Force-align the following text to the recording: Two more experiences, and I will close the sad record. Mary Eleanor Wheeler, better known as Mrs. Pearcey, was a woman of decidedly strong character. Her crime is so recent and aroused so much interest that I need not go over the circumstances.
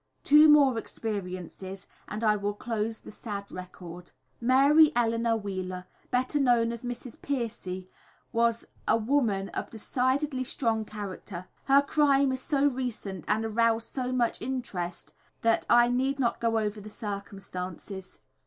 Two 0.23 0.49
more 0.49 0.79
experiences, 0.79 1.85
and 2.07 2.23
I 2.23 2.35
will 2.35 2.55
close 2.55 2.99
the 3.01 3.11
sad 3.11 3.45
record. 3.51 4.13
Mary 4.39 4.91
Eleanor 4.95 5.37
Wheeler, 5.37 5.85
better 6.09 6.39
known 6.39 6.71
as 6.71 6.83
Mrs. 6.83 7.21
Pearcey, 7.21 7.87
was 8.31 8.65
a 8.87 8.97
woman 8.97 9.49
of 9.49 9.69
decidedly 9.69 10.43
strong 10.43 10.85
character. 10.85 11.45
Her 11.65 11.83
crime 11.83 12.31
is 12.31 12.41
so 12.41 12.65
recent 12.65 13.25
and 13.27 13.45
aroused 13.45 13.89
so 13.89 14.11
much 14.11 14.41
interest 14.41 15.13
that 15.43 15.67
I 15.69 15.87
need 15.89 16.17
not 16.17 16.39
go 16.41 16.57
over 16.57 16.81
the 16.81 16.89
circumstances. 16.89 18.21